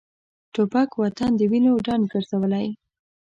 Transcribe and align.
توپک 0.53 0.89
وطن 1.01 1.31
د 1.37 1.41
وینو 1.51 1.73
ډنډ 1.85 2.03
ګرځولی. 2.11 2.67